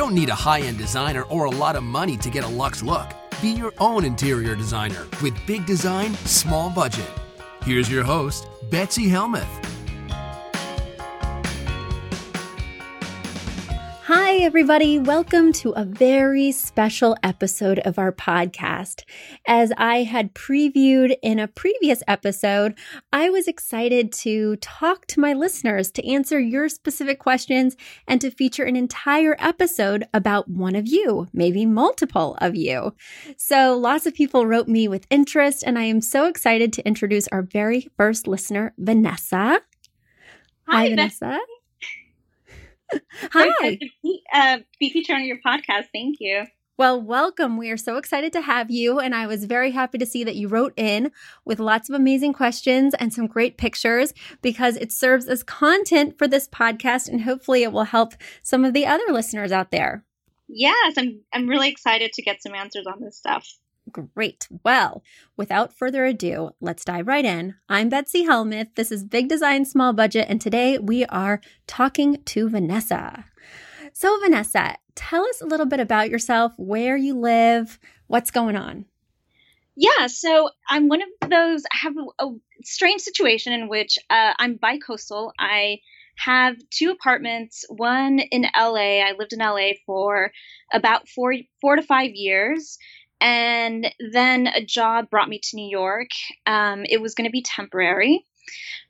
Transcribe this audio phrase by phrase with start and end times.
[0.00, 2.82] don't need a high end designer or a lot of money to get a luxe
[2.82, 3.06] look.
[3.42, 7.10] Be your own interior designer with big design, small budget.
[7.64, 9.69] Here's your host, Betsy Helmuth.
[14.40, 14.98] Hi, everybody.
[14.98, 19.04] Welcome to a very special episode of our podcast.
[19.46, 22.74] As I had previewed in a previous episode,
[23.12, 27.76] I was excited to talk to my listeners to answer your specific questions
[28.08, 32.94] and to feature an entire episode about one of you, maybe multiple of you.
[33.36, 37.28] So lots of people wrote me with interest, and I am so excited to introduce
[37.28, 39.60] our very first listener, Vanessa.
[40.66, 41.38] Hi, Hi Vanessa.
[43.32, 43.78] Hi.
[44.02, 45.86] Be, uh, be featured on your podcast.
[45.92, 46.44] Thank you.
[46.80, 47.58] Well, welcome.
[47.58, 49.00] We are so excited to have you.
[49.00, 51.12] And I was very happy to see that you wrote in
[51.44, 56.26] with lots of amazing questions and some great pictures because it serves as content for
[56.26, 57.06] this podcast.
[57.06, 60.06] And hopefully it will help some of the other listeners out there.
[60.48, 63.46] Yes, I'm, I'm really excited to get some answers on this stuff.
[63.90, 64.46] Great.
[64.64, 65.02] Well,
[65.36, 67.56] without further ado, let's dive right in.
[67.68, 68.74] I'm Betsy Helmuth.
[68.76, 73.24] This is Big Design Small Budget, and today we are talking to Vanessa.
[73.92, 78.84] So, Vanessa, tell us a little bit about yourself, where you live, what's going on.
[79.74, 82.26] Yeah, so I'm one of those, I have a,
[82.62, 85.32] strange situation in which uh, I'm bi-coastal.
[85.38, 85.78] I
[86.16, 89.00] have two apartments, one in LA.
[89.00, 90.30] I lived in LA for
[90.72, 92.78] about four, four to five years
[93.20, 96.08] and then a job brought me to New York.
[96.46, 98.24] Um, it was going to be temporary,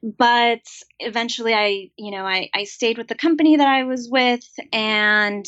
[0.02, 0.62] but
[0.98, 5.44] eventually I, you know, I, I stayed with the company that I was with and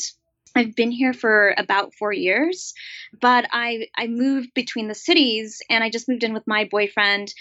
[0.55, 2.73] I've been here for about four years,
[3.19, 7.33] but I, I moved between the cities and I just moved in with my boyfriend.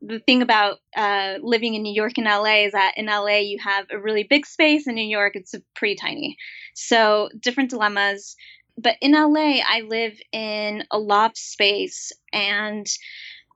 [0.00, 3.58] The thing about uh, living in New York and LA is that in LA you
[3.62, 6.36] have a really big space, in New York it's pretty tiny.
[6.74, 8.36] So different dilemmas
[8.76, 12.86] but in LA, I live in a loft space, and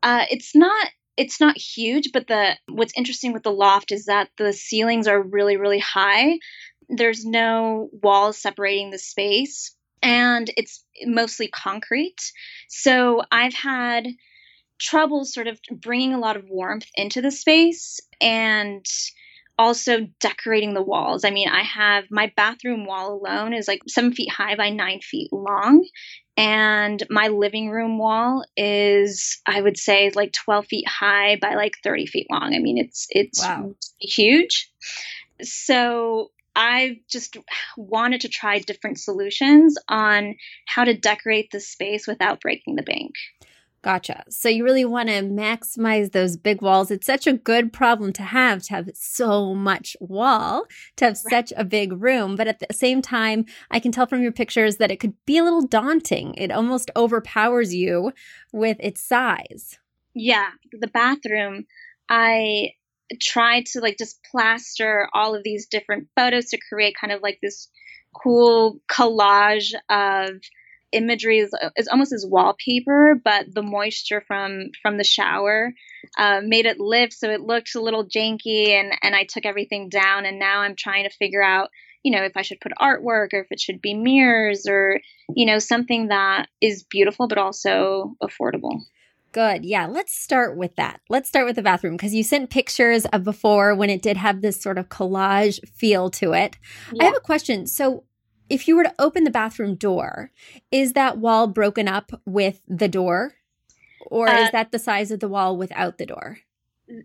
[0.03, 2.11] uh, it's not it's not huge.
[2.13, 6.39] But the what's interesting with the loft is that the ceilings are really really high.
[6.89, 12.21] There's no walls separating the space, and it's mostly concrete.
[12.69, 14.07] So I've had
[14.81, 18.85] trouble sort of bringing a lot of warmth into the space and
[19.59, 21.25] also decorating the walls.
[21.25, 25.01] I mean, I have my bathroom wall alone is like seven feet high by nine
[25.01, 25.85] feet long.
[26.37, 31.75] And my living room wall is, I would say, like 12 feet high by like
[31.83, 32.55] 30 feet long.
[32.55, 33.75] I mean, it's, it's wow.
[33.99, 34.71] huge.
[35.43, 37.37] So I've just
[37.77, 40.37] wanted to try different solutions on
[40.67, 43.15] how to decorate the space without breaking the bank.
[43.83, 44.25] Gotcha.
[44.29, 46.91] So you really want to maximize those big walls.
[46.91, 50.67] It's such a good problem to have to have so much wall,
[50.97, 52.35] to have such a big room.
[52.35, 55.39] But at the same time, I can tell from your pictures that it could be
[55.39, 56.35] a little daunting.
[56.35, 58.13] It almost overpowers you
[58.53, 59.79] with its size.
[60.13, 60.49] Yeah.
[60.73, 61.65] The bathroom,
[62.09, 62.73] I
[63.23, 67.39] tried to like just plaster all of these different photos to create kind of like
[67.41, 67.69] this
[68.13, 70.41] cool collage of
[70.93, 75.73] imagery is, is almost as wallpaper, but the moisture from from the shower
[76.17, 78.71] uh, made it live, so it looked a little janky.
[78.71, 81.71] And and I took everything down, and now I'm trying to figure out,
[82.03, 85.01] you know, if I should put artwork or if it should be mirrors or
[85.35, 88.81] you know something that is beautiful but also affordable.
[89.33, 89.65] Good.
[89.65, 89.87] Yeah.
[89.87, 91.01] Let's start with that.
[91.09, 94.41] Let's start with the bathroom because you sent pictures of before when it did have
[94.41, 96.57] this sort of collage feel to it.
[96.93, 97.03] Yeah.
[97.03, 97.67] I have a question.
[97.67, 98.05] So,
[98.49, 100.31] if you were to open the bathroom door,
[100.71, 103.35] is that wall broken up with the door?
[104.07, 106.39] Or uh, is that the size of the wall without the door?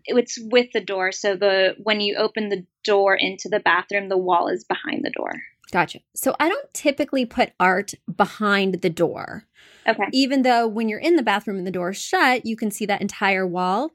[0.06, 1.12] It's with the door.
[1.12, 5.10] So the when you open the door into the bathroom, the wall is behind the
[5.10, 5.32] door.
[5.70, 6.00] Gotcha.
[6.14, 9.44] So I don't typically put art behind the door.
[9.86, 10.04] Okay.
[10.12, 12.86] Even though when you're in the bathroom and the door is shut, you can see
[12.86, 13.90] that entire wall.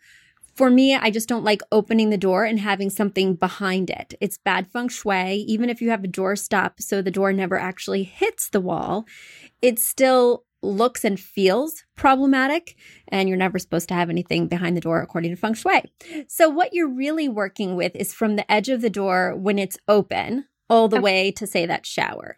[0.59, 4.13] For me, I just don't like opening the door and having something behind it.
[4.19, 5.35] It's bad feng shui.
[5.47, 9.05] Even if you have a door stop so the door never actually hits the wall,
[9.61, 12.75] it still looks and feels problematic
[13.07, 15.81] and you're never supposed to have anything behind the door according to feng shui.
[16.27, 19.77] So what you're really working with is from the edge of the door when it's
[19.87, 21.03] open all the okay.
[21.03, 22.35] way to say that shower.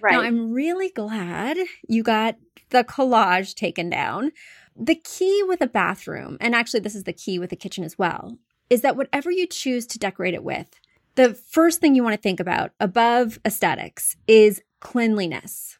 [0.00, 0.12] Right.
[0.12, 2.36] Now I'm really glad you got
[2.70, 4.32] the collage taken down
[4.78, 7.98] the key with a bathroom, and actually, this is the key with the kitchen as
[7.98, 8.38] well,
[8.70, 10.80] is that whatever you choose to decorate it with,
[11.16, 15.78] the first thing you want to think about above aesthetics is cleanliness.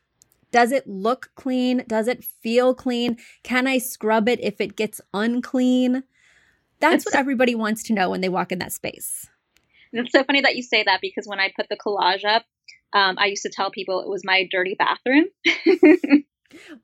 [0.53, 1.85] Does it look clean?
[1.87, 3.19] Does it feel clean?
[3.45, 6.05] Can I scrub it if it gets unclean?
[6.81, 9.29] That's what everybody wants to know when they walk in that space.
[9.93, 12.45] It's so funny that you say that because when I put the collage up,
[12.93, 15.27] Um, I used to tell people it was my dirty bathroom.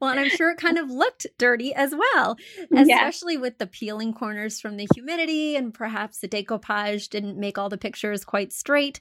[0.00, 2.36] Well, and I'm sure it kind of looked dirty as well,
[2.76, 3.40] especially yeah.
[3.40, 7.78] with the peeling corners from the humidity, and perhaps the decoupage didn't make all the
[7.78, 9.00] pictures quite straight.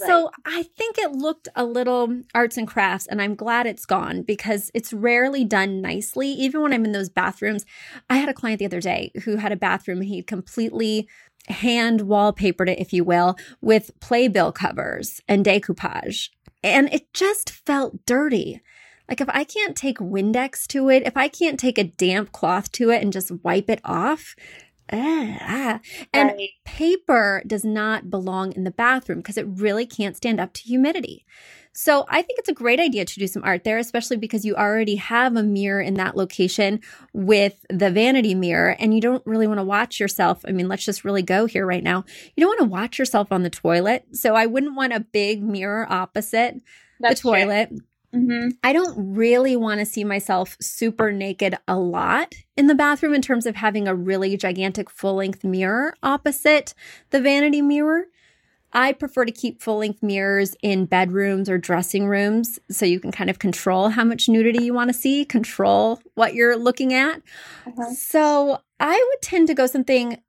[0.00, 0.06] Right.
[0.08, 4.22] So I think it looked a little arts and crafts, and I'm glad it's gone
[4.22, 6.28] because it's rarely done nicely.
[6.28, 7.66] Even when I'm in those bathrooms,
[8.08, 11.08] I had a client the other day who had a bathroom he completely
[11.48, 16.30] hand wallpapered it, if you will, with playbill covers and decoupage.
[16.62, 18.60] And it just felt dirty.
[19.08, 22.72] Like if I can't take Windex to it, if I can't take a damp cloth
[22.72, 24.34] to it and just wipe it off,
[24.92, 25.80] ah.
[26.12, 26.50] and right.
[26.64, 31.24] paper does not belong in the bathroom because it really can't stand up to humidity.
[31.74, 34.54] So I think it's a great idea to do some art there, especially because you
[34.54, 36.80] already have a mirror in that location
[37.14, 40.44] with the vanity mirror and you don't really want to watch yourself.
[40.46, 42.04] I mean, let's just really go here right now.
[42.36, 44.04] You don't want to watch yourself on the toilet.
[44.12, 46.60] So I wouldn't want a big mirror opposite
[47.00, 47.68] That's the toilet.
[47.70, 47.78] True.
[48.14, 48.50] Mm-hmm.
[48.62, 53.22] I don't really want to see myself super naked a lot in the bathroom in
[53.22, 56.74] terms of having a really gigantic full length mirror opposite
[57.10, 58.06] the vanity mirror.
[58.74, 63.12] I prefer to keep full length mirrors in bedrooms or dressing rooms so you can
[63.12, 67.22] kind of control how much nudity you want to see, control what you're looking at.
[67.66, 67.90] Uh-huh.
[67.92, 70.20] So I would tend to go something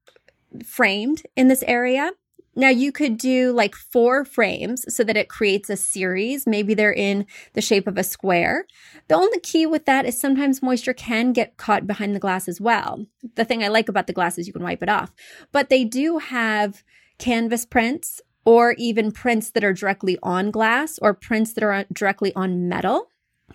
[0.66, 2.12] framed in this area.
[2.56, 6.46] Now you could do like four frames so that it creates a series.
[6.46, 8.66] Maybe they're in the shape of a square.
[9.08, 12.62] The only key with that is sometimes moisture can get caught behind the glass as
[12.62, 13.06] well.
[13.36, 15.12] The thing I like about the glass is you can wipe it off,
[15.52, 16.84] but they do have
[17.18, 22.34] canvas prints or even prints that are directly on glass or prints that are directly
[22.36, 23.08] on metal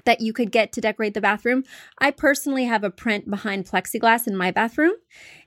[0.09, 1.65] that you could get to decorate the bathroom.
[1.99, 4.95] I personally have a print behind plexiglass in my bathroom.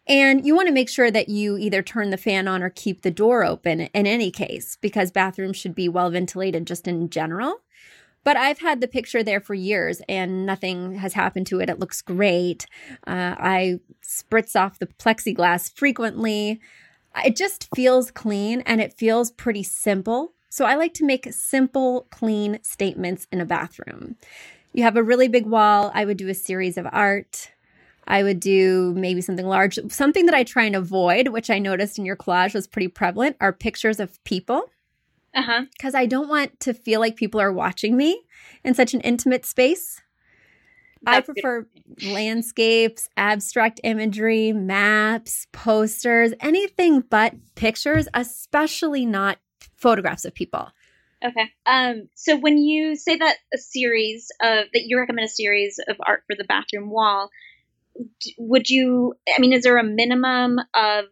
[0.08, 3.02] And you want to make sure that you either turn the fan on or keep
[3.02, 7.62] the door open in any case, because bathrooms should be well ventilated just in general.
[8.24, 11.68] But I've had the picture there for years and nothing has happened to it.
[11.68, 12.68] It looks great.
[13.08, 16.62] Uh, I spritz off the plexiglass frequently.
[17.26, 20.36] It just feels clean and it feels pretty simple.
[20.52, 24.18] So I like to make simple, clean statements in a bathroom.
[24.74, 25.92] You have a really big wall.
[25.94, 27.52] I would do a series of art.
[28.06, 29.80] I would do maybe something large.
[29.88, 33.38] Something that I try and avoid, which I noticed in your collage was pretty prevalent,
[33.40, 34.70] are pictures of people.
[35.34, 35.66] Uh huh.
[35.72, 38.22] Because I don't want to feel like people are watching me
[38.66, 40.02] in such an intimate space.
[41.04, 41.62] That's I prefer
[41.98, 42.12] good.
[42.12, 49.38] landscapes, abstract imagery, maps, posters, anything but pictures, especially not
[49.82, 50.70] photographs of people.
[51.24, 51.52] Okay.
[51.66, 55.98] Um, so when you say that a series of that you recommend a series of
[56.00, 57.30] art for the bathroom wall,
[58.38, 59.14] would you?
[59.36, 61.06] I mean, is there a minimum of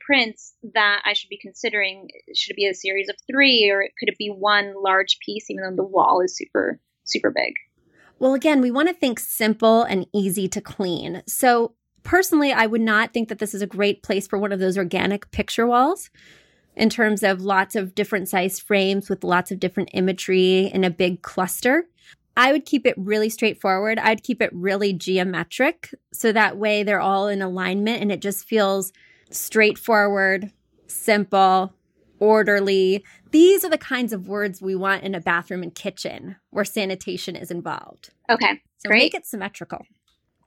[0.00, 2.08] prints that I should be considering?
[2.34, 5.64] Should it be a series of three, or could it be one large piece, even
[5.64, 7.52] though the wall is super super big?
[8.18, 11.22] Well, again, we want to think simple and easy to clean.
[11.26, 11.74] So
[12.04, 14.78] personally, I would not think that this is a great place for one of those
[14.78, 16.08] organic picture walls
[16.76, 20.90] in terms of lots of different size frames with lots of different imagery in a
[20.90, 21.86] big cluster.
[22.36, 23.98] I would keep it really straightforward.
[23.98, 25.94] I'd keep it really geometric.
[26.12, 28.92] So that way they're all in alignment and it just feels
[29.30, 30.50] straightforward,
[30.86, 31.74] simple,
[32.18, 33.04] orderly.
[33.32, 37.36] These are the kinds of words we want in a bathroom and kitchen where sanitation
[37.36, 38.10] is involved.
[38.30, 38.60] Okay.
[38.78, 38.98] So great.
[38.98, 39.84] make it symmetrical.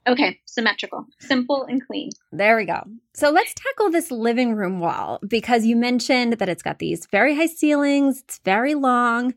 [0.08, 2.12] Okay, symmetrical, simple and clean.
[2.32, 2.84] There we go.
[3.14, 7.36] So let's tackle this living room wall because you mentioned that it's got these very
[7.36, 9.34] high ceilings, it's very long,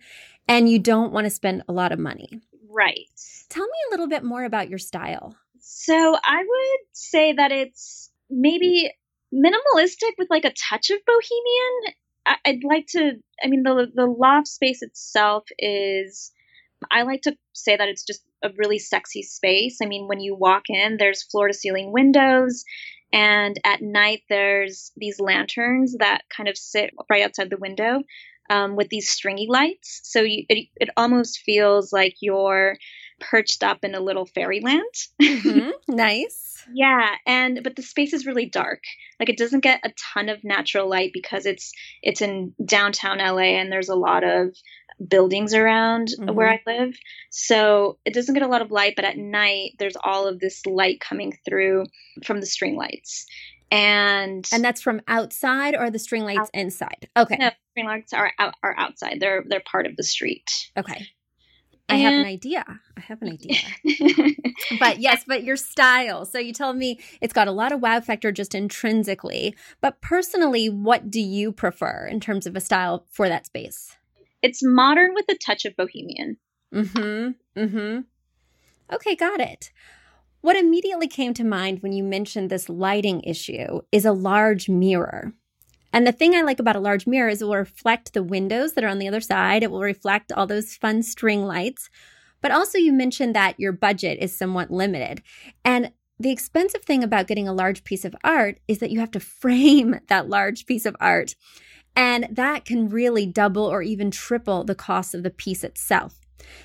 [0.47, 2.43] and you don't want to spend a lot of money.
[2.69, 3.09] Right.
[3.49, 5.35] Tell me a little bit more about your style.
[5.59, 8.91] So I would say that it's maybe
[9.35, 11.95] minimalistic with like a touch of bohemian.
[12.27, 16.31] I- would like to, I mean, the, the loft space itself is
[16.91, 19.79] I like to say that it's just a really sexy space.
[19.83, 22.65] I mean, when you walk in, there's floor to ceiling windows,
[23.13, 28.03] and at night, there's these lanterns that kind of sit right outside the window
[28.51, 30.01] um, with these stringy lights.
[30.05, 32.77] So you, it, it almost feels like you're
[33.21, 34.85] perched up in a little fairyland.
[35.21, 35.71] Mm-hmm.
[35.95, 36.65] nice.
[36.73, 38.83] Yeah, and but the space is really dark.
[39.19, 43.57] Like it doesn't get a ton of natural light because it's it's in downtown LA
[43.59, 44.55] and there's a lot of
[45.07, 46.35] buildings around mm-hmm.
[46.35, 46.97] where I live.
[47.31, 50.65] So it doesn't get a lot of light, but at night there's all of this
[50.67, 51.87] light coming through
[52.25, 53.27] from the string lights.
[53.71, 57.09] And and that's from outside or the string lights out, inside.
[57.17, 57.37] Okay.
[57.39, 59.19] No, string lights are out, are outside.
[59.21, 60.71] They're they're part of the street.
[60.77, 61.07] Okay.
[61.91, 62.65] I have an idea.
[62.97, 63.57] I have an idea.
[64.79, 66.27] but yes, but your style.
[66.27, 69.55] So you tell me it's got a lot of wow factor just intrinsically.
[69.81, 73.97] But personally, what do you prefer in terms of a style for that space?
[74.43, 76.37] It's modern with a touch of bohemian.
[76.75, 77.61] Mm-hmm.
[77.61, 78.01] Mm-hmm.
[78.95, 79.71] Okay, got it.
[80.41, 85.33] What immediately came to mind when you mentioned this lighting issue is a large mirror.
[85.93, 88.75] And the thing I like about a large mirror is it will reflect the windows
[88.75, 89.63] that are on the other side.
[89.63, 91.91] It will reflect all those fun string lights.
[92.41, 95.23] But also, you mentioned that your budget is somewhat limited.
[95.65, 99.11] And the expensive thing about getting a large piece of art is that you have
[99.13, 101.35] to frame that large piece of art.
[101.99, 106.21] And that can really double or even triple the cost of the piece itself.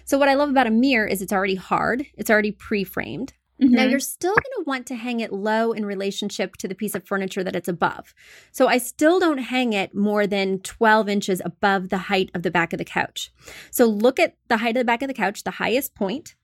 [0.06, 3.34] So, what I love about a mirror is it's already hard, it's already pre framed.
[3.60, 3.74] Mm-hmm.
[3.74, 6.94] Now, you're still going to want to hang it low in relationship to the piece
[6.94, 8.14] of furniture that it's above.
[8.52, 12.52] So, I still don't hang it more than 12 inches above the height of the
[12.52, 13.32] back of the couch.
[13.72, 16.36] So, look at the height of the back of the couch, the highest point,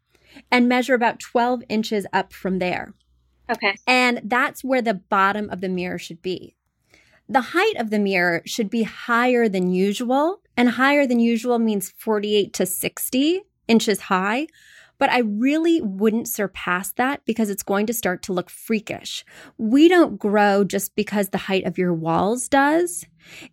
[0.51, 2.95] and measure about 12 inches up from there.
[3.51, 3.75] Okay.
[3.85, 6.55] And that's where the bottom of the mirror should be.
[7.31, 11.93] The height of the mirror should be higher than usual, and higher than usual means
[11.95, 14.47] 48 to 60 inches high.
[14.97, 19.23] But I really wouldn't surpass that because it's going to start to look freakish.
[19.59, 23.05] We don't grow just because the height of your walls does.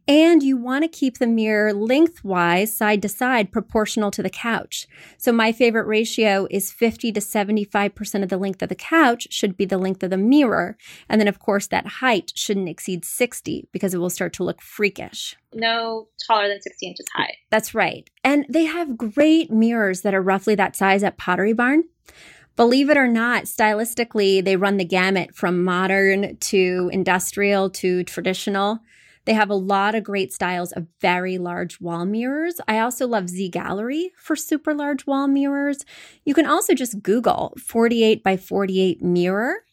[0.08, 4.86] And you want to keep the mirror lengthwise, side to side, proportional to the couch.
[5.18, 9.56] So my favorite ratio is 50 to 75% of the length of the couch should
[9.56, 10.76] be the length of the mirror.
[11.08, 14.60] And then, of course, that height shouldn't exceed 60 because it will start to look
[14.60, 15.36] freakish.
[15.54, 17.34] No taller than 60 inches high.
[17.50, 18.08] That's right.
[18.22, 21.84] And they have great mirrors that are roughly that size at Pottery Barn.
[22.56, 28.80] Believe it or not, stylistically, they run the gamut from modern to industrial to traditional.
[29.26, 32.60] They have a lot of great styles of very large wall mirrors.
[32.66, 35.84] I also love Z Gallerie for super large wall mirrors.
[36.24, 39.64] You can also just Google 48 by 48 mirror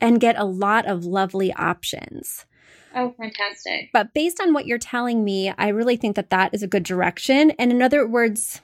[0.00, 2.46] and get a lot of lovely options.
[2.94, 3.90] Oh, fantastic.
[3.92, 6.84] But based on what you're telling me, I really think that that is a good
[6.84, 7.50] direction.
[7.52, 8.62] And in other words,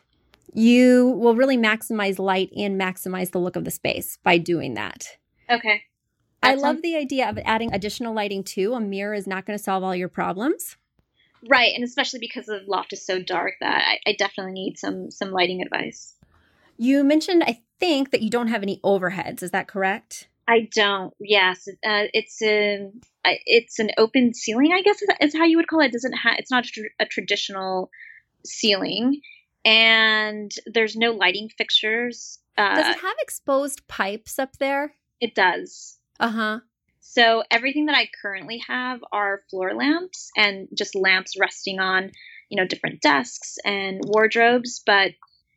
[0.54, 5.06] you will really maximize light and maximize the look of the space by doing that.
[5.50, 5.82] Okay.
[6.42, 8.74] I love the idea of adding additional lighting too.
[8.74, 10.76] A mirror is not going to solve all your problems.
[11.48, 15.10] Right, and especially because the loft is so dark that I, I definitely need some
[15.10, 16.14] some lighting advice.
[16.76, 19.42] You mentioned, I think, that you don't have any overheads.
[19.42, 20.28] Is that correct?
[20.48, 21.14] I don't.
[21.20, 22.90] Yes, uh, it's a
[23.24, 24.72] it's an open ceiling.
[24.72, 25.86] I guess is, how you would call it.
[25.86, 27.90] it doesn't have it's not a, tr- a traditional
[28.44, 29.20] ceiling,
[29.64, 32.38] and there's no lighting fixtures.
[32.58, 34.94] Uh, does it have exposed pipes up there?
[35.20, 35.99] It does.
[36.20, 36.60] Uh huh.
[37.00, 42.12] So everything that I currently have are floor lamps and just lamps resting on,
[42.50, 45.12] you know, different desks and wardrobes, but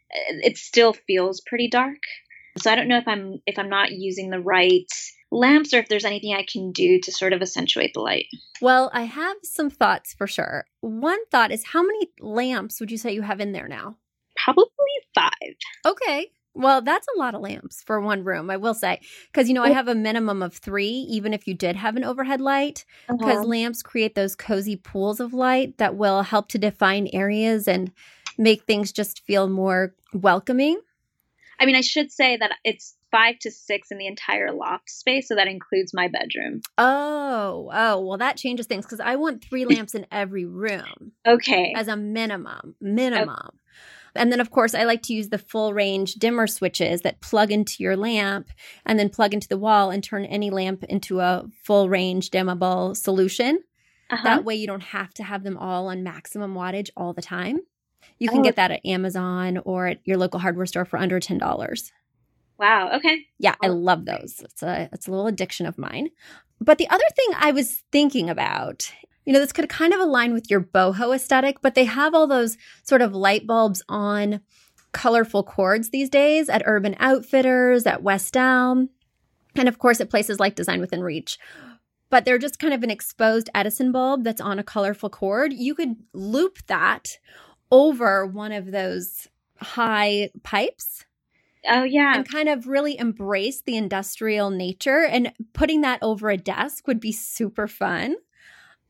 [0.09, 1.99] it still feels pretty dark.
[2.57, 4.87] So I don't know if I'm if I'm not using the right
[5.31, 8.27] lamps or if there's anything I can do to sort of accentuate the light.
[8.61, 10.65] Well, I have some thoughts for sure.
[10.81, 13.97] One thought is how many lamps would you say you have in there now?
[14.37, 14.67] Probably
[15.15, 15.31] 5.
[15.85, 16.31] Okay.
[16.55, 18.99] Well, that's a lot of lamps for one room, I will say.
[19.31, 22.03] Because, you know, I have a minimum of three, even if you did have an
[22.03, 23.43] overhead light, because uh-huh.
[23.43, 27.91] lamps create those cozy pools of light that will help to define areas and
[28.37, 30.79] make things just feel more welcoming.
[31.59, 35.27] I mean, I should say that it's five to six in the entire loft space,
[35.27, 36.61] so that includes my bedroom.
[36.77, 41.13] Oh, oh, well, that changes things because I want three lamps in every room.
[41.25, 41.73] Okay.
[41.75, 43.29] As a minimum, minimum.
[43.29, 43.57] Okay.
[44.15, 47.51] And then, of course, I like to use the full range dimmer switches that plug
[47.51, 48.49] into your lamp
[48.85, 52.95] and then plug into the wall and turn any lamp into a full range dimmable
[52.95, 53.63] solution.
[54.09, 54.23] Uh-huh.
[54.23, 57.59] That way, you don't have to have them all on maximum wattage all the time.
[58.19, 58.43] You can oh.
[58.43, 61.91] get that at Amazon or at your local hardware store for under $10.
[62.59, 62.91] Wow.
[62.95, 63.25] Okay.
[63.39, 64.39] Yeah, I love those.
[64.43, 66.09] It's a it's a little addiction of mine.
[66.61, 68.91] But the other thing I was thinking about
[69.25, 72.27] you know, this could kind of align with your boho aesthetic, but they have all
[72.27, 74.41] those sort of light bulbs on
[74.91, 78.89] colorful cords these days at Urban Outfitters, at West Elm,
[79.55, 81.37] and of course at places like Design Within Reach.
[82.09, 85.51] But they're just kind of an exposed Edison bulb that's on a colorful cord.
[85.51, 87.17] You could loop that
[87.71, 89.27] over one of those
[89.57, 91.05] high pipes.
[91.67, 92.15] Oh, yeah.
[92.15, 95.05] And kind of really embrace the industrial nature.
[95.05, 98.15] And putting that over a desk would be super fun.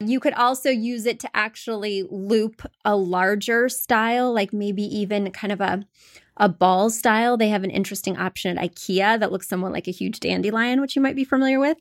[0.08, 5.52] You could also use it to actually loop a larger style, like maybe even kind
[5.52, 5.86] of a
[6.38, 7.38] a ball style.
[7.38, 10.96] They have an interesting option at IKEA that looks somewhat like a huge dandelion, which
[10.96, 11.78] you might be familiar with.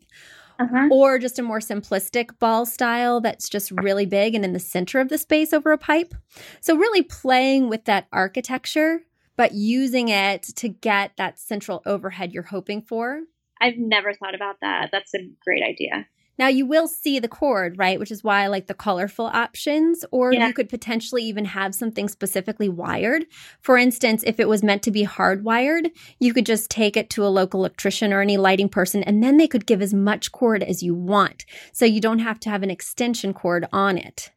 [0.58, 0.88] Uh-huh.
[0.90, 5.00] Or just a more simplistic ball style that's just really big and in the center
[5.00, 6.14] of the space over a pipe.
[6.60, 9.00] So, really playing with that architecture,
[9.36, 13.22] but using it to get that central overhead you're hoping for.
[13.60, 14.90] I've never thought about that.
[14.92, 16.06] That's a great idea.
[16.38, 17.98] Now you will see the cord, right?
[17.98, 20.04] Which is why I like the colorful options.
[20.10, 20.46] Or Yeah.
[20.48, 23.26] you could potentially even have something specifically wired.
[23.60, 27.24] For instance, if it was meant to be hardwired, you could just take it to
[27.24, 30.62] a local electrician or any lighting person, and then they could give as much cord
[30.62, 31.44] as you want.
[31.72, 34.30] So you don't have to have an extension cord on it.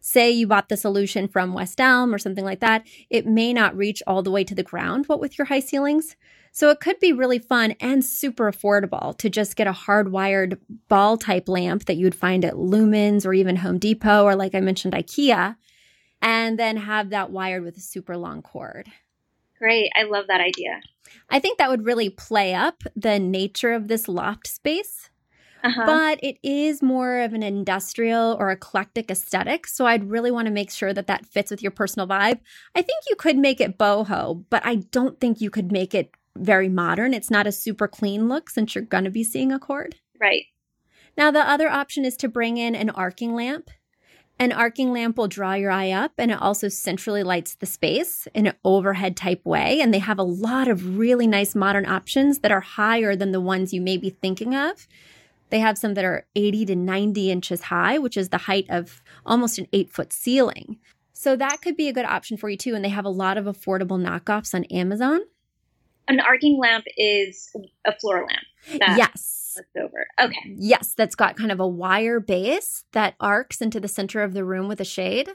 [0.00, 3.76] Say you bought the solution from West Elm or something like that, it may not
[3.76, 6.16] reach all the way to the ground, what with your high ceilings.
[6.54, 10.58] So it could be really fun and super affordable to just get a hardwired
[10.88, 14.54] ball type lamp that you would find at Lumens or even Home Depot or like
[14.54, 15.56] I mentioned IKEA
[16.20, 18.88] and then have that wired with a super long cord.
[19.58, 19.90] Great.
[19.96, 20.80] I love that idea.
[21.30, 25.08] I think that would really play up the nature of this loft space,
[25.64, 25.86] Uh-huh.
[25.86, 29.66] but it is more of an industrial or eclectic aesthetic.
[29.66, 32.40] So I'd really want to make sure that that fits with your personal vibe.
[32.74, 36.10] I think you could make it boho, but I don't think you could make it
[36.36, 37.14] very modern.
[37.14, 39.96] It's not a super clean look since you're going to be seeing a cord.
[40.20, 40.44] right.
[41.16, 43.70] Now, the other option is to bring in an arcing lamp.
[44.38, 48.26] An arcing lamp will draw your eye up and it also centrally lights the space
[48.34, 49.80] in an overhead type way.
[49.80, 53.40] And they have a lot of really nice modern options that are higher than the
[53.40, 54.88] ones you may be thinking of.
[55.52, 59.02] They have some that are 80 to 90 inches high, which is the height of
[59.26, 60.78] almost an eight foot ceiling.
[61.12, 62.74] So that could be a good option for you too.
[62.74, 65.20] And they have a lot of affordable knockoffs on Amazon.
[66.08, 67.54] An arcing lamp is
[67.86, 68.80] a floor lamp.
[68.80, 69.58] That yes.
[69.78, 70.06] over.
[70.18, 70.54] Okay.
[70.56, 74.46] Yes, that's got kind of a wire base that arcs into the center of the
[74.46, 75.28] room with a shade.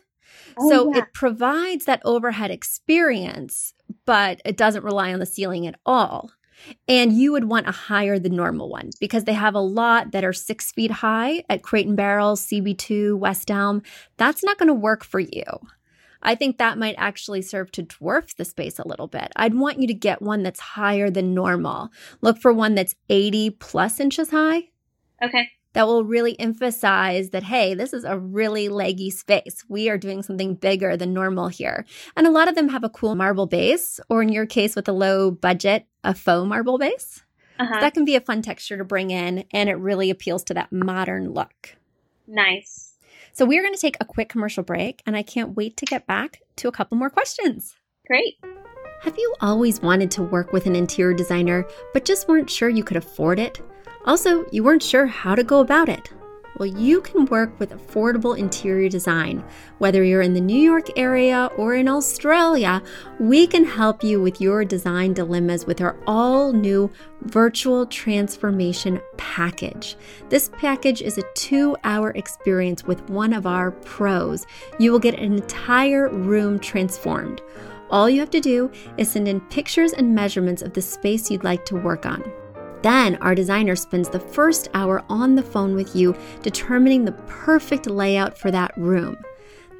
[0.57, 1.03] Oh, so yeah.
[1.03, 3.75] it provides that overhead experience,
[4.07, 6.31] but it doesn't rely on the ceiling at all.
[6.87, 10.23] And you would want a higher than normal one because they have a lot that
[10.23, 13.81] are six feet high at Crate and Barrel, CB2, West Elm.
[14.17, 15.43] That's not going to work for you.
[16.23, 19.31] I think that might actually serve to dwarf the space a little bit.
[19.35, 21.89] I'd want you to get one that's higher than normal.
[22.21, 24.69] Look for one that's 80 plus inches high
[25.21, 25.49] Okay.
[25.77, 29.63] That will really emphasize that, hey, this is a really leggy space.
[29.69, 31.85] We are doing something bigger than normal here.
[32.15, 34.87] And a lot of them have a cool marble base, or in your case, with
[34.87, 37.21] a low budget, a faux marble base.
[37.59, 37.79] Uh-huh.
[37.79, 40.71] That can be a fun texture to bring in, and it really appeals to that
[40.71, 41.75] modern look.
[42.25, 42.95] nice.
[43.33, 46.07] So, we're going to take a quick commercial break, and I can't wait to get
[46.07, 47.75] back to a couple more questions.
[48.07, 48.39] Great.
[49.01, 52.83] Have you always wanted to work with an interior designer, but just weren't sure you
[52.83, 53.61] could afford it?
[54.05, 56.11] Also, you weren't sure how to go about it?
[56.57, 59.43] Well, you can work with affordable interior design.
[59.77, 62.81] Whether you're in the New York area or in Australia,
[63.19, 66.89] we can help you with your design dilemmas with our all new
[67.21, 69.95] virtual transformation package.
[70.29, 74.47] This package is a two hour experience with one of our pros.
[74.79, 77.39] You will get an entire room transformed.
[77.91, 81.43] All you have to do is send in pictures and measurements of the space you'd
[81.43, 82.23] like to work on.
[82.87, 87.85] Then our designer spends the first hour on the phone with you, determining the perfect
[87.85, 89.17] layout for that room.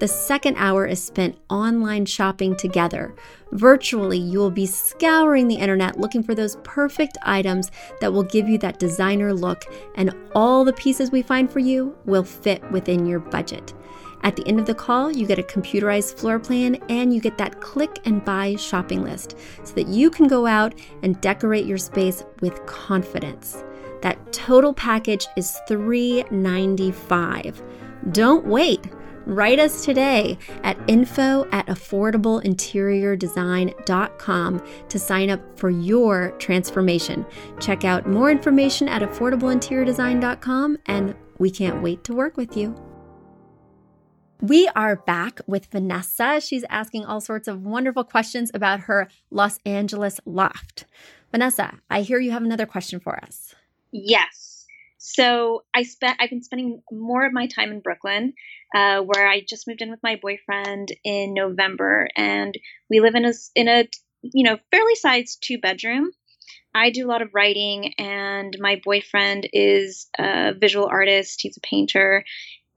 [0.02, 3.15] The second hour is spent online shopping together.
[3.54, 8.50] Virtually, you will be scouring the internet looking for those perfect items that will give
[8.50, 9.63] you that designer look,
[9.96, 13.74] and all the pieces we find for you will fit within your budget.
[14.23, 17.38] At the end of the call, you get a computerized floor plan and you get
[17.38, 21.77] that click and buy shopping list so that you can go out and decorate your
[21.77, 23.63] space with confidence.
[24.01, 27.62] That total package is 395.
[28.12, 28.82] Don't wait.
[29.25, 37.25] Write us today at info at affordableinteriordesign.com to sign up for your transformation.
[37.60, 42.87] Check out more information at affordableinteriordesign.com and we can't wait to work with you.
[44.41, 46.39] We are back with Vanessa.
[46.39, 50.86] She's asking all sorts of wonderful questions about her Los Angeles loft.
[51.32, 53.56] Vanessa, I hear you have another question for us.
[53.91, 54.65] Yes.
[55.00, 56.17] So I spent.
[56.19, 58.34] I've been spending more of my time in Brooklyn,
[58.76, 62.54] uh, where I just moved in with my boyfriend in November, and
[62.89, 63.88] we live in a in a
[64.21, 66.12] you know fairly sized two bedroom.
[66.76, 71.39] I do a lot of writing, and my boyfriend is a visual artist.
[71.41, 72.23] He's a painter,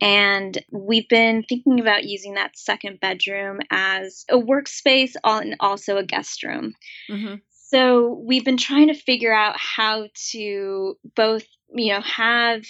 [0.01, 6.05] and we've been thinking about using that second bedroom as a workspace and also a
[6.05, 6.75] guest room.
[7.11, 7.35] Mm-hmm.
[7.51, 12.65] So we've been trying to figure out how to both, you know, have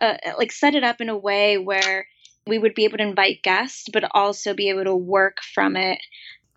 [0.00, 2.06] uh, like set it up in a way where
[2.46, 5.98] we would be able to invite guests, but also be able to work from it,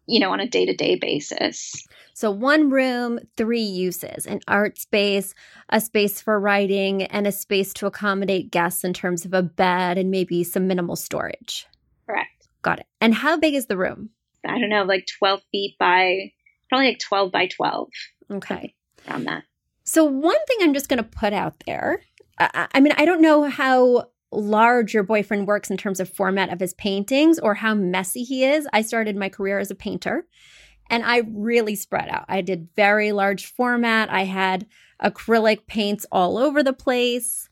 [0.07, 1.75] you know, on a day to day basis.
[2.13, 5.33] So, one room, three uses an art space,
[5.69, 9.97] a space for writing, and a space to accommodate guests in terms of a bed
[9.97, 11.67] and maybe some minimal storage.
[12.07, 12.47] Correct.
[12.63, 12.87] Got it.
[13.01, 14.09] And how big is the room?
[14.45, 16.31] I don't know, like 12 feet by
[16.69, 17.89] probably like 12 by 12
[18.31, 18.73] Okay.
[19.07, 19.43] around that.
[19.83, 22.01] So, one thing I'm just going to put out there
[22.39, 26.51] I, I mean, I don't know how large your boyfriend works in terms of format
[26.51, 28.67] of his paintings or how messy he is.
[28.73, 30.27] I started my career as a painter
[30.89, 32.25] and I really spread out.
[32.27, 34.09] I did very large format.
[34.09, 34.67] I had
[35.03, 37.49] acrylic paints all over the place.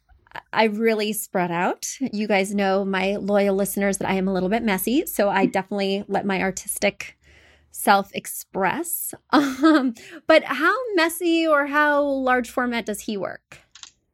[0.52, 1.88] I really spread out.
[2.00, 5.06] You guys know, my loyal listeners, that I am a little bit messy.
[5.06, 7.18] So I definitely let my artistic
[7.72, 9.14] self express.
[9.32, 9.94] Um,
[10.28, 13.65] but how messy or how large format does he work?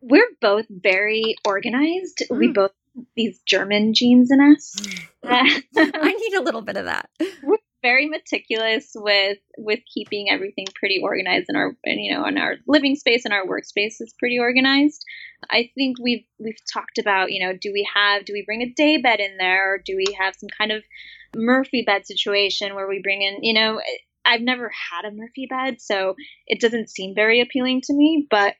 [0.02, 2.24] We're both very organized.
[2.30, 2.38] Mm.
[2.38, 2.72] We both
[3.16, 4.76] these German genes in us.
[5.24, 7.10] I need a little bit of that.
[7.44, 12.56] We're very meticulous with with keeping everything pretty organized in our you know in our
[12.68, 15.04] living space and our workspace is pretty organized.
[15.50, 18.74] I think we've we've talked about you know do we have do we bring a
[18.74, 20.84] day bed in there or do we have some kind of
[21.36, 23.82] Murphy bed situation where we bring in you know
[24.26, 28.56] I've never had a Murphy bed so it doesn't seem very appealing to me but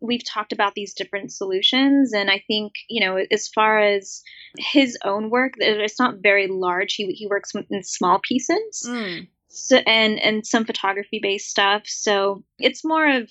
[0.00, 4.22] we've talked about these different solutions and i think you know as far as
[4.58, 9.26] his own work it's not very large he, he works in small pieces mm.
[9.48, 13.30] so, and and some photography based stuff so it's more of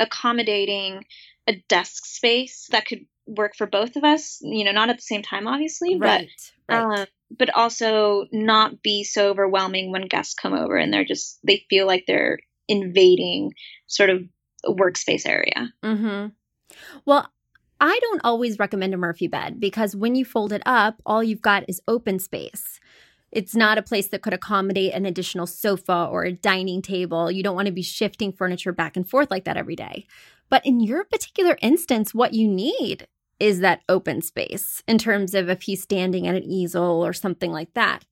[0.00, 1.04] accommodating
[1.46, 5.02] a desk space that could work for both of us you know not at the
[5.02, 6.30] same time obviously right,
[6.68, 7.00] but right.
[7.00, 11.64] Um, but also not be so overwhelming when guests come over and they're just they
[11.68, 13.52] feel like they're invading
[13.86, 14.22] sort of
[14.72, 15.72] workspace area.
[15.82, 16.28] Mm-hmm.
[17.04, 17.30] Well,
[17.80, 21.42] I don't always recommend a Murphy bed because when you fold it up, all you've
[21.42, 22.80] got is open space.
[23.32, 27.30] It's not a place that could accommodate an additional sofa or a dining table.
[27.30, 30.06] You don't want to be shifting furniture back and forth like that every day.
[30.48, 35.50] But in your particular instance, what you need is that open space in terms of
[35.50, 38.06] if he's standing at an easel or something like that.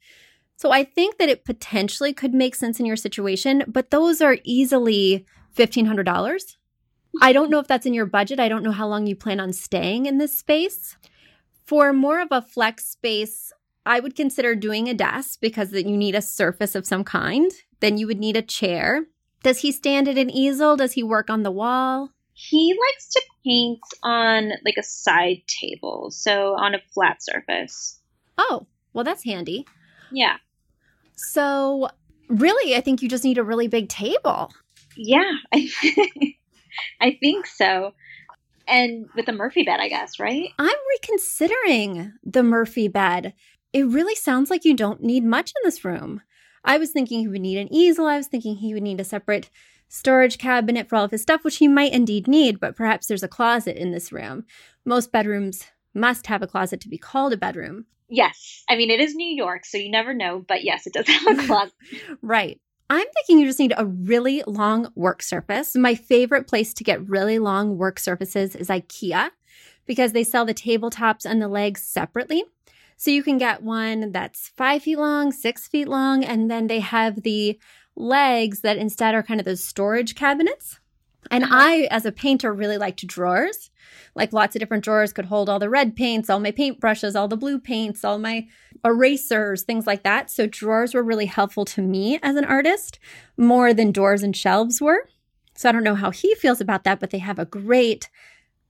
[0.56, 4.36] So I think that it potentially could make sense in your situation, but those are
[4.44, 6.56] easily $1,500.
[7.22, 8.40] I don't know if that's in your budget.
[8.40, 10.96] I don't know how long you plan on staying in this space.
[11.64, 13.52] For more of a flex space,
[13.86, 17.52] I would consider doing a desk because that you need a surface of some kind.
[17.80, 19.06] Then you would need a chair.
[19.42, 20.76] Does he stand at an easel?
[20.76, 22.10] Does he work on the wall?
[22.32, 28.00] He likes to paint on like a side table, so on a flat surface.
[28.36, 29.66] Oh, well, that's handy.
[30.10, 30.36] Yeah.
[31.14, 31.88] So,
[32.28, 34.50] really, I think you just need a really big table.
[34.96, 35.70] Yeah, I,
[37.00, 37.94] I think so.
[38.66, 40.48] And with the Murphy bed, I guess, right?
[40.58, 43.34] I'm reconsidering the Murphy bed.
[43.72, 46.22] It really sounds like you don't need much in this room.
[46.64, 48.06] I was thinking he would need an easel.
[48.06, 49.50] I was thinking he would need a separate
[49.88, 53.22] storage cabinet for all of his stuff, which he might indeed need, but perhaps there's
[53.22, 54.44] a closet in this room.
[54.84, 57.86] Most bedrooms must have a closet to be called a bedroom.
[58.08, 58.64] Yes.
[58.68, 61.38] I mean, it is New York, so you never know, but yes, it does have
[61.38, 61.74] a closet.
[62.22, 62.60] right.
[62.90, 65.74] I'm thinking you just need a really long work surface.
[65.74, 69.30] My favorite place to get really long work surfaces is IKEA
[69.86, 72.44] because they sell the tabletops and the legs separately.
[72.96, 76.80] So you can get one that's five feet long, six feet long, and then they
[76.80, 77.58] have the
[77.96, 80.78] legs that instead are kind of those storage cabinets.
[81.30, 81.54] And uh-huh.
[81.56, 83.70] I, as a painter, really liked drawers.
[84.14, 87.28] Like lots of different drawers could hold all the red paints, all my paintbrushes, all
[87.28, 88.46] the blue paints, all my
[88.84, 90.30] erasers, things like that.
[90.30, 92.98] So drawers were really helpful to me as an artist
[93.36, 95.08] more than doors and shelves were.
[95.54, 98.08] So I don't know how he feels about that, but they have a great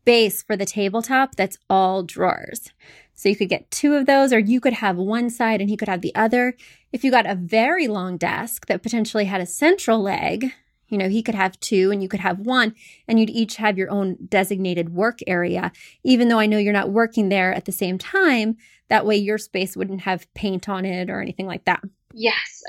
[0.04, 2.70] base for the tabletop that's all drawers.
[3.14, 5.76] So you could get two of those, or you could have one side and he
[5.76, 6.54] could have the other.
[6.92, 10.52] If you got a very long desk that potentially had a central leg,
[10.88, 12.74] you know, he could have two and you could have one,
[13.08, 15.72] and you'd each have your own designated work area.
[16.02, 18.56] Even though I know you're not working there at the same time,
[18.88, 21.80] that way your space wouldn't have paint on it or anything like that.
[22.12, 22.62] Yes,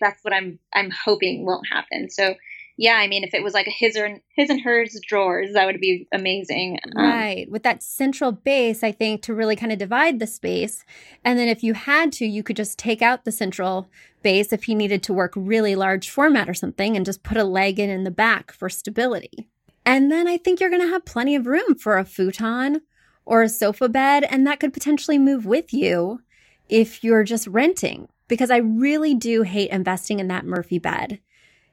[0.00, 2.10] that's what I'm I'm hoping won't happen.
[2.10, 2.34] So
[2.80, 5.66] yeah, I mean, if it was like a his or his and hers drawers, that
[5.66, 6.78] would be amazing.
[6.96, 7.46] Um, right.
[7.50, 10.82] With that central base, I think to really kind of divide the space.
[11.22, 13.90] And then if you had to, you could just take out the central
[14.22, 17.44] base if he needed to work really large format or something and just put a
[17.44, 19.46] leg in in the back for stability.
[19.84, 22.80] And then I think you're going to have plenty of room for a futon
[23.26, 24.24] or a sofa bed.
[24.24, 26.22] And that could potentially move with you
[26.70, 31.20] if you're just renting because I really do hate investing in that Murphy bed.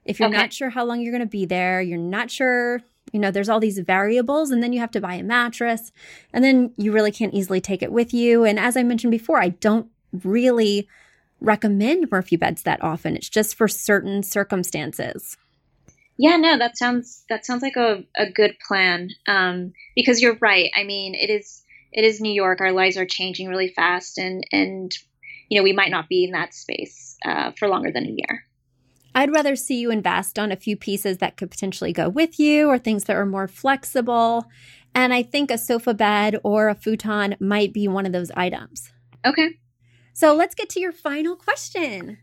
[0.07, 0.37] If you're okay.
[0.37, 3.49] not sure how long you're going to be there, you're not sure, you know, there's
[3.49, 5.91] all these variables, and then you have to buy a mattress,
[6.33, 8.43] and then you really can't easily take it with you.
[8.43, 9.87] And as I mentioned before, I don't
[10.23, 10.87] really
[11.41, 13.15] recommend Murphy beds that often.
[13.15, 15.37] It's just for certain circumstances.
[16.17, 19.09] Yeah, no, that sounds that sounds like a, a good plan.
[19.27, 20.71] Um, because you're right.
[20.75, 22.59] I mean, it is it is New York.
[22.59, 24.91] Our lives are changing really fast, and and
[25.49, 28.45] you know we might not be in that space uh, for longer than a year.
[29.17, 32.69] I'd rather see you invest on a few pieces that could potentially go with you
[32.69, 34.45] or things that are more flexible.
[34.93, 38.91] And I think a sofa bed or a futon might be one of those items.
[39.25, 39.57] Okay.
[40.13, 42.19] So let's get to your final question.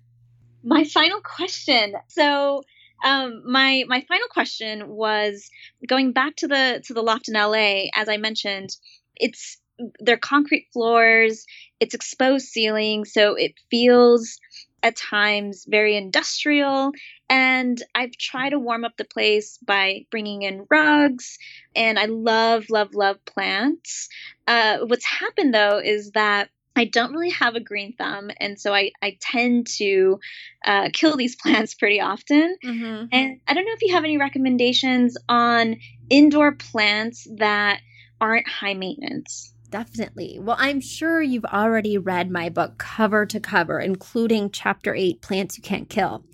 [0.62, 1.94] My final question.
[2.07, 2.62] So
[3.04, 5.50] um, my my final question was
[5.88, 7.87] going back to the to the loft in LA.
[7.96, 8.70] As I mentioned,
[9.16, 9.59] it's
[9.98, 11.44] they're concrete floors,
[11.80, 14.38] it's exposed ceiling, so it feels
[14.85, 16.92] at times very industrial.
[17.31, 21.38] And I've tried to warm up the place by bringing in rugs,
[21.75, 24.11] and I love, love, love plants.
[24.47, 28.75] Uh, what's happened though is that I don't really have a green thumb, and so
[28.75, 30.20] I, I tend to
[30.66, 32.57] uh, kill these plants pretty often.
[32.62, 33.07] Mm-hmm.
[33.11, 35.77] And I don't know if you have any recommendations on
[36.11, 37.81] indoor plants that
[38.20, 39.53] aren't high maintenance.
[39.74, 40.38] Definitely.
[40.40, 45.56] Well, I'm sure you've already read my book cover to cover, including chapter eight Plants
[45.56, 46.24] You Can't Kill.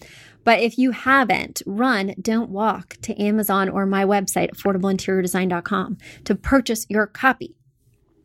[0.45, 6.85] But if you haven't, run, don't walk to Amazon or my website, affordableinteriordesign.com, to purchase
[6.91, 7.57] your copy.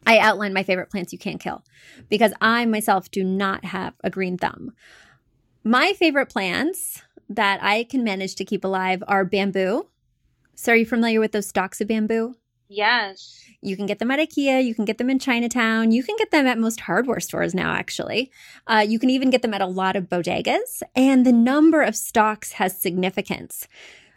[0.05, 1.63] I outline my favorite plants you can't kill
[2.09, 4.73] because I myself do not have a green thumb.
[5.63, 9.87] My favorite plants that I can manage to keep alive are bamboo.
[10.55, 12.35] So, are you familiar with those stalks of bamboo?
[12.67, 13.43] Yes.
[13.61, 14.63] You can get them at IKEA.
[14.63, 15.91] You can get them in Chinatown.
[15.91, 18.31] You can get them at most hardware stores now, actually.
[18.67, 20.81] Uh, you can even get them at a lot of bodegas.
[20.95, 23.67] And the number of stocks has significance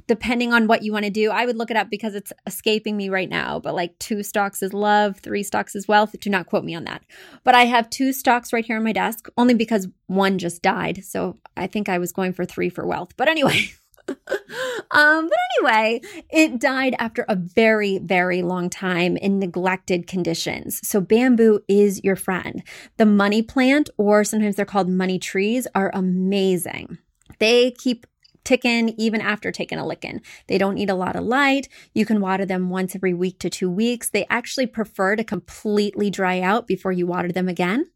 [0.09, 1.31] depending on what you want to do.
[1.31, 3.61] I would look it up because it's escaping me right now.
[3.61, 6.17] But like two stocks is love, three stocks is wealth.
[6.19, 7.03] Do not quote me on that.
[7.45, 11.05] But I have two stocks right here on my desk, only because one just died.
[11.05, 13.11] So I think I was going for three for wealth.
[13.17, 13.71] But anyway.
[14.91, 20.87] um, but anyway, it died after a very, very long time in neglected conditions.
[20.87, 22.63] So bamboo is your friend.
[22.97, 26.99] The money plant, or sometimes they're called money trees, are amazing.
[27.39, 28.07] They keep
[28.45, 30.23] ticking even after taking a licking.
[30.47, 31.69] They don't need a lot of light.
[31.93, 34.09] You can water them once every week to two weeks.
[34.09, 37.91] They actually prefer to completely dry out before you water them again.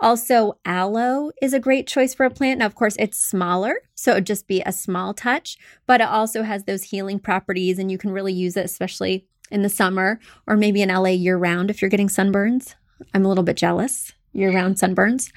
[0.00, 2.58] Also, aloe is a great choice for a plant.
[2.58, 6.08] Now, of course, it's smaller, so it would just be a small touch, but it
[6.08, 10.18] also has those healing properties, and you can really use it, especially in the summer
[10.46, 12.74] or maybe in LA year round if you're getting sunburns.
[13.12, 15.30] I'm a little bit jealous year round sunburns.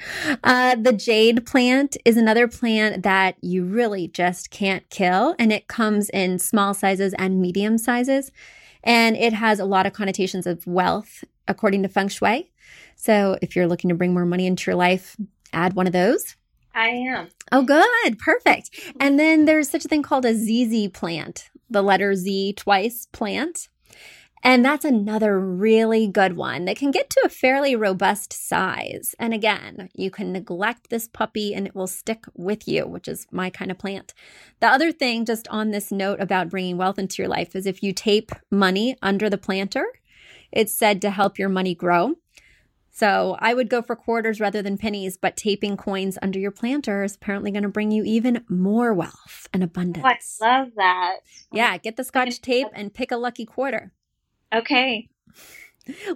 [0.44, 5.68] Uh, the jade plant is another plant that you really just can't kill, and it
[5.68, 8.32] comes in small sizes and medium sizes.
[8.84, 12.52] And it has a lot of connotations of wealth according to feng shui.
[12.98, 15.16] So if you're looking to bring more money into your life,
[15.54, 16.36] add one of those.
[16.76, 17.30] I am.
[17.52, 18.20] Oh, good.
[18.20, 18.70] Perfect.
[19.00, 23.70] And then there's such a thing called a ZZ plant, the letter Z twice plant.
[24.44, 29.16] And that's another really good one that can get to a fairly robust size.
[29.20, 33.26] And again, you can neglect this puppy and it will stick with you, which is
[33.32, 34.14] my kind of plant.
[34.60, 37.82] The other thing, just on this note about bringing wealth into your life, is if
[37.82, 39.86] you tape money under the planter,
[40.52, 42.16] it's said to help your money grow.
[42.98, 47.04] So I would go for quarters rather than pennies, but taping coins under your planter
[47.04, 50.04] is apparently going to bring you even more wealth and abundance.
[50.42, 51.18] Oh, I love that.
[51.52, 53.94] Yeah, get the scotch tape and pick a lucky quarter.
[54.54, 55.10] Okay.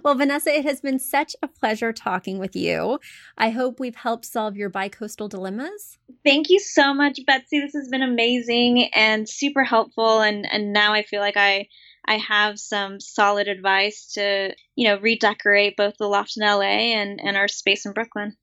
[0.04, 2.98] Well, Vanessa, it has been such a pleasure talking with you.
[3.38, 5.96] I hope we've helped solve your bicoastal dilemmas.
[6.22, 7.58] Thank you so much, Betsy.
[7.58, 10.20] This has been amazing and super helpful.
[10.20, 11.68] And, and now I feel like I
[12.06, 17.20] I have some solid advice to, you know, redecorate both the loft in LA and,
[17.22, 18.36] and our space in Brooklyn.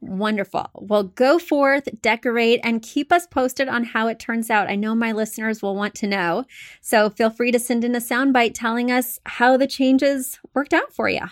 [0.00, 0.68] Wonderful.
[0.74, 4.68] Well, go forth, decorate, and keep us posted on how it turns out.
[4.68, 6.44] I know my listeners will want to know.
[6.82, 10.92] So feel free to send in a soundbite telling us how the changes worked out
[10.92, 11.22] for you.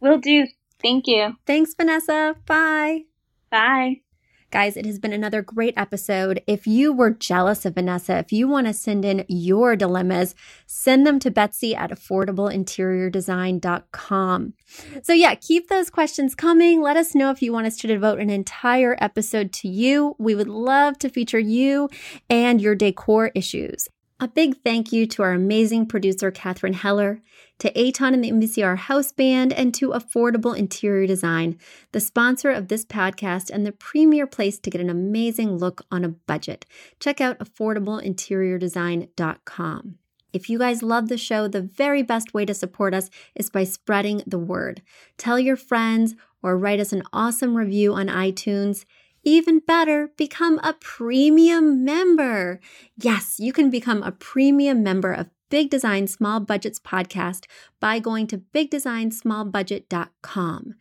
[0.00, 0.46] Will do.
[0.82, 1.36] Thank you.
[1.46, 2.36] Thanks, Vanessa.
[2.46, 3.04] Bye.
[3.50, 4.02] Bye.
[4.50, 6.42] Guys, it has been another great episode.
[6.46, 10.34] If you were jealous of Vanessa, if you want to send in your dilemmas,
[10.66, 14.54] send them to Betsy at affordableinteriordesign.com.
[15.02, 16.80] So, yeah, keep those questions coming.
[16.80, 20.14] Let us know if you want us to devote an entire episode to you.
[20.18, 21.90] We would love to feature you
[22.30, 23.86] and your decor issues.
[24.20, 27.20] A big thank you to our amazing producer, Catherine Heller,
[27.60, 31.56] to Aton and the MVCR House Band, and to Affordable Interior Design,
[31.92, 36.04] the sponsor of this podcast and the premier place to get an amazing look on
[36.04, 36.66] a budget.
[36.98, 39.98] Check out affordableinteriordesign.com.
[40.32, 43.62] If you guys love the show, the very best way to support us is by
[43.62, 44.82] spreading the word.
[45.16, 48.84] Tell your friends or write us an awesome review on iTunes.
[49.28, 52.60] Even better, become a premium member.
[52.96, 57.44] Yes, you can become a premium member of Big Design Small Budgets podcast
[57.78, 60.74] by going to bigdesignsmallbudget.com.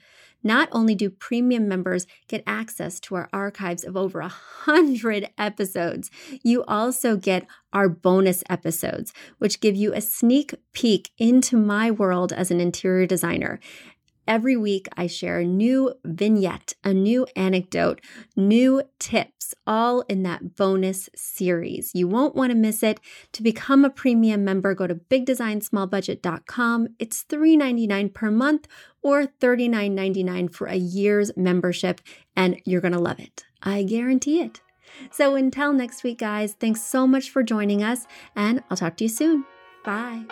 [0.43, 6.09] Not only do premium members get access to our archives of over a hundred episodes,
[6.41, 12.31] you also get our bonus episodes, which give you a sneak peek into my world
[12.31, 13.59] as an interior designer.
[14.27, 18.01] Every week, I share a new vignette, a new anecdote,
[18.35, 21.91] new tips, all in that bonus series.
[21.93, 22.99] You won't want to miss it.
[23.31, 26.87] To become a premium member, go to bigdesignsmallbudget.com.
[26.99, 28.67] It's $3.99 per month
[29.01, 32.01] or $39.99 for a year's membership,
[32.35, 33.45] and you're going to love it.
[33.63, 34.61] I guarantee it.
[35.11, 39.05] So until next week, guys, thanks so much for joining us, and I'll talk to
[39.05, 39.45] you soon.
[39.83, 40.25] Bye.